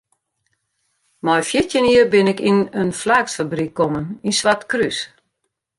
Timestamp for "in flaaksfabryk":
2.81-3.73